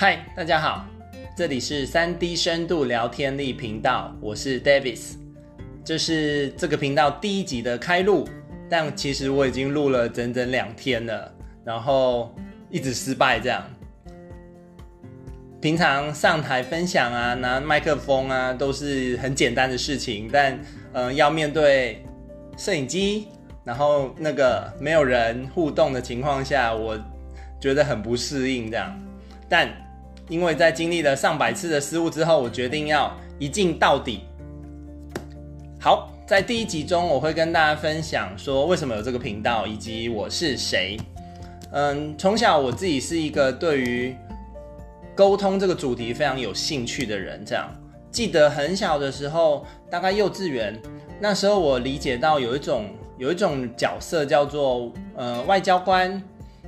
[0.00, 0.86] 嗨，大家好，
[1.36, 5.16] 这里是三 D 深度聊天力频道，我是 Davis，
[5.84, 8.28] 这是这个频道第一集的开录，
[8.70, 11.34] 但其实我已经录了整整两天了，
[11.64, 12.32] 然后
[12.70, 13.64] 一直失败这样。
[15.60, 20.54] 平常上台分享啊，拿麦克风啊，都是很简单的事情，但
[20.92, 22.04] 嗯、呃，要面对
[22.56, 23.26] 摄影机，
[23.64, 26.96] 然后那个没有人互动的情况下，我
[27.60, 28.96] 觉得很不适应这样。
[29.48, 29.68] 但
[30.28, 34.20] 因为在经历了上百次的失误之后，我决定要一镜到底。
[35.80, 40.96] 好，在第一集中，我会跟大家分享说为什么有这个频道，以及我是谁。
[41.70, 44.16] 嗯，从小我自己是一个对于
[45.14, 47.68] 沟通这个主题非常有兴趣的人，这样
[48.10, 50.80] 记得很小的时候，大概幼稚园
[51.20, 52.86] 那时候，我理解到有一种
[53.18, 56.22] 有一种角色叫做呃外交官，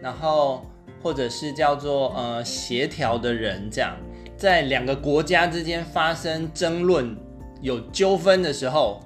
[0.00, 0.64] 然后
[1.04, 3.94] 或者是叫做呃协调的人，这样
[4.38, 7.14] 在两个国家之间发生争论
[7.60, 9.00] 有纠纷的时候，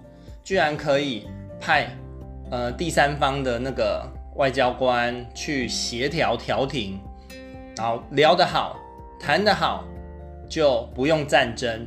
[0.44, 1.26] 居然可以
[1.60, 1.90] 派
[2.52, 7.00] 呃第三方的那个外交官去协调调停，
[7.76, 8.78] 然后聊得好。
[9.20, 9.84] 谈得好
[10.48, 11.84] 就不用战争，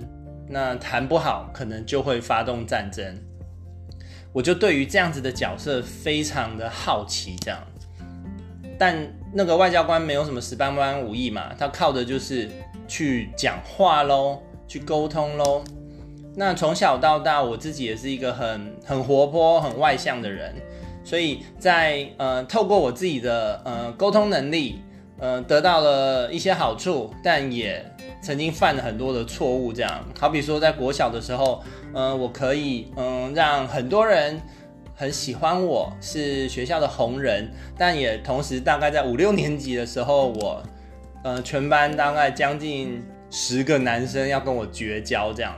[0.50, 3.18] 那谈不好可能就会发动战争。
[4.34, 7.58] 我就对于这样子的角色非常的好奇，这样。
[8.82, 8.98] 但
[9.32, 12.50] 那个外交官没有什么十八般武艺嘛，他靠的就是
[12.88, 15.64] 去讲话喽，去沟通喽。
[16.36, 20.56] 那从小到大，我自己也是一个很很活泼、很外向的人，
[21.04, 24.80] 所以在呃透过我自己的呃沟通能力。
[25.20, 27.86] 呃，得到了一些好处，但也
[28.24, 29.72] 曾经犯了很多的错误。
[29.72, 31.62] 这样，好比说在国小的时候，
[31.94, 34.42] 呃，我可以嗯、呃、让很多人
[35.02, 40.62] 很喜欢我，是学校的红人，但也同时大概在五六年级的时候，我
[41.24, 45.56] 呃全班大概将近十个男生要跟我绝交，这样，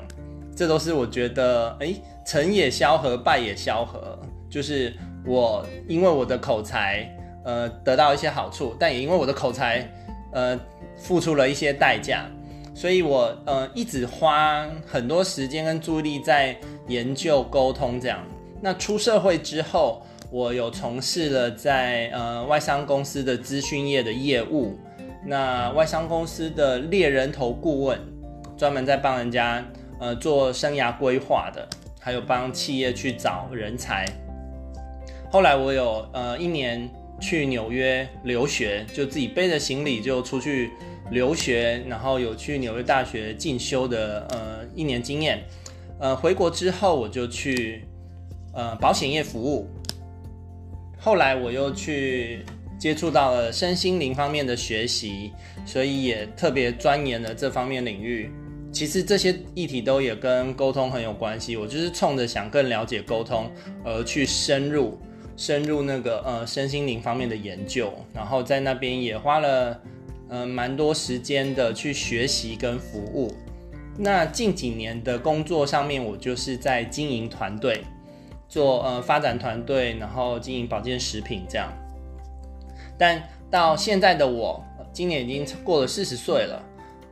[0.55, 4.17] 这都是我觉得诶，成也萧何，败也萧何，
[4.49, 4.93] 就是
[5.25, 7.05] 我因为我的口才。
[7.45, 9.85] 呃，得到一些好处，但也因为我的口才，
[10.31, 10.57] 呃，
[10.95, 12.25] 付出了一些代价，
[12.73, 16.55] 所以我呃一直花很多时间跟注意力在
[16.87, 18.25] 研究沟通这样。
[18.63, 20.01] 那出社会之后，
[20.31, 24.79] 我有从事了在呃外商公司的资讯业的业务，
[25.25, 27.99] 那外商公司的猎人头顾问，
[28.55, 29.61] 专门在帮人家
[29.99, 31.67] 呃做生涯规划的，
[31.99, 34.05] 还有帮企业去找人才。
[35.29, 36.89] 后来我有呃一年。
[37.21, 40.71] 去纽约留学，就自己背着行李就出去
[41.09, 45.41] 留学，然后有去纽约大学进修的呃一年经验，
[45.99, 47.85] 呃回国之后我就去
[48.53, 49.67] 呃保险业服务，
[50.97, 52.45] 后来我又去
[52.79, 55.33] 接触到了身心灵方面的学习，
[55.65, 58.31] 所以也特别钻研了这方面领域。
[58.71, 63.51] 其实这些议题都也跟沟通很有关系，我就是冲着想更了解沟通
[63.83, 64.97] 而去深入。
[65.35, 69.81] 深入那个呃身心灵方面的研究，然后在那边也花了
[70.29, 73.33] 呃蛮多时间的去学习跟服务。
[73.97, 77.81] 那近几年的工作上面，我就是在经营团队，
[78.47, 81.71] 做呃发展团队，然后经营保健食品这样。
[82.97, 86.63] 但到现在的我，今年已经过了四十岁了，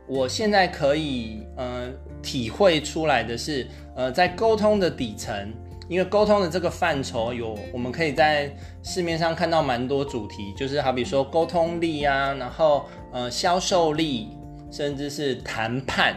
[0.06, 1.88] 我现在可以呃
[2.22, 3.66] 体会出来的是，
[3.96, 5.52] 呃在沟通的底层。
[5.88, 8.50] 因为沟通的这个范畴有，我们可以在
[8.82, 14.28] 市面上看到蛮多主题，就是好比说沟通力啊，然后呃销售力，
[14.70, 16.14] 甚至是谈判，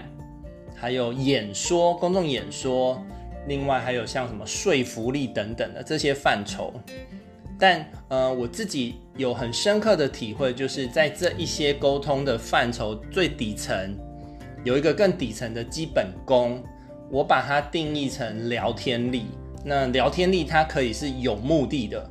[0.75, 3.03] 还有演说、公众演说，
[3.47, 6.73] 另外还有像什么说服力等等的这些范畴。
[7.57, 13.97] 但呃我自己有很深刻的体会，就是在这一些沟通的范畴最底层，
[14.66, 16.61] 有一个更底层的基本功，
[17.09, 19.28] 我把它定义成聊天力。
[19.63, 22.09] 那聊天力它可以是有目的的，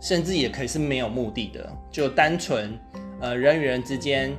[0.00, 2.76] 甚至也可以是没有目的的，就单纯
[3.20, 4.36] 呃人与人之间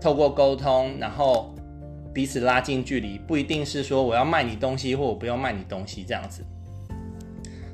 [0.00, 1.52] 透过沟通，然后
[2.12, 6.44] 彼此拉近距离，不一定是说我要卖你东西或我不要卖你东西这样子。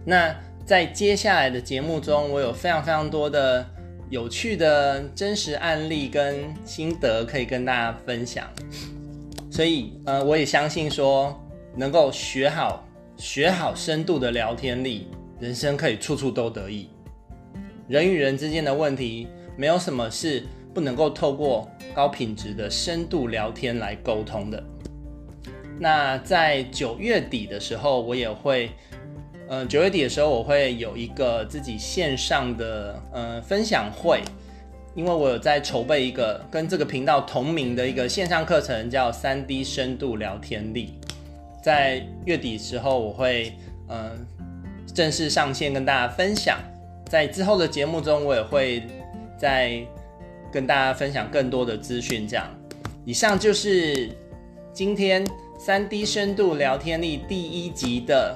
[0.04, 0.34] 那
[0.64, 3.66] 在接下来的节目中，我有非常非常多的
[4.10, 8.46] 有趣的真实案例跟心得可以跟大家分享，
[9.50, 11.38] 所以呃我也相信说
[11.76, 12.82] 能够学好。
[13.18, 15.08] 学好深度的聊天力，
[15.40, 16.90] 人生可以处处都得意。
[17.88, 20.44] 人与人之间的问题，没有什么是
[20.76, 24.62] 不能够透过高品质的深度聊天来沟通的。
[25.80, 28.68] 那在九月底的时候，我也会，
[29.48, 34.20] 呃，九月底的时候我会有一个自己线上的呃分享会，
[34.94, 40.98] 因为我有在筹备一个跟这个频道同名的一个线上课程，叫三 D 深度聊天力，
[41.62, 43.54] 在月底时候我会
[43.88, 44.26] 嗯、
[44.92, 46.58] 正式上线跟大家分享，
[47.08, 48.82] 在之后的节目中我也会
[49.38, 49.80] 在
[50.56, 52.26] 跟大家分享更多的资讯。
[52.26, 52.48] 这样，
[53.04, 54.08] 以上就是
[54.72, 55.22] 今天
[55.58, 58.34] 三 D 深度聊天力第一集的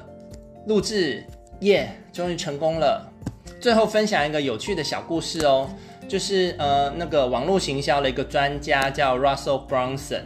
[0.66, 1.24] 录制，
[1.60, 3.10] 耶，终于成功了。
[3.58, 5.70] 最后分享一个有趣的小故事哦，
[6.06, 10.24] 就是呃那个网络行销的一个专家叫 Russell Brunson，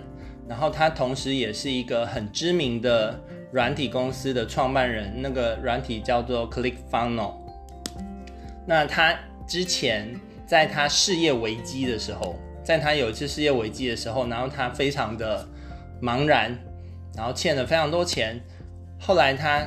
[0.49, 3.20] 然后他同时也是一个很知名的
[3.52, 7.35] 软体公司的创办人，那个软体叫做 Click Funnel。
[8.67, 10.12] 那他之前
[10.46, 15.46] 在他事业危机的时候，在他有一次事业危机的时候，然后他非常的
[16.02, 16.56] 茫然，
[17.17, 18.41] 然后欠了非常多钱，
[19.00, 19.67] 后来他。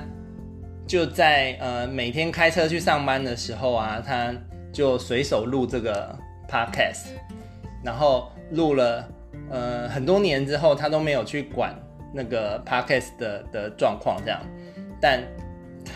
[0.87, 4.33] 就在呃每天开车去上班的时候啊，他
[4.71, 6.17] 就随手录这个
[6.49, 7.07] podcast，
[7.83, 9.05] 然后录了
[9.49, 11.75] 呃很多年之后，他都没有去管
[12.13, 14.39] 那个 podcast 的的状况这样。
[15.01, 15.21] 但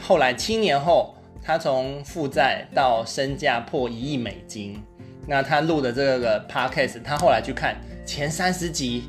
[0.01, 4.81] 后来七年后，他从负债到身价破一亿美金，
[5.27, 9.05] 那他录的这个 podcast，他后来去看前三十集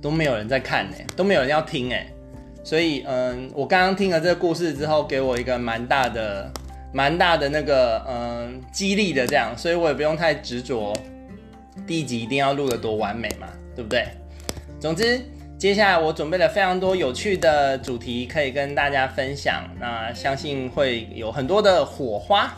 [0.00, 2.06] 都没有人在看呢，都没有人要听哎。
[2.62, 6.50] 所以，嗯，我刚刚听了这个故事之后，给我一个蛮大的、
[6.94, 10.94] 蛮大的那个，嗯，激励的这样，所以我也不用太执着，
[11.86, 14.06] 第一集一定要录得多完美嘛，对不对？
[14.80, 15.20] 总之，
[15.56, 22.52] 接下来我准备了非常多有趣的主题可以跟大家分享，那相信会有很多的火花，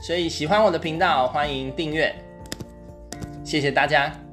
[0.00, 2.14] 所以喜欢我的频道，欢迎订阅，
[3.44, 4.27] 谢谢大家。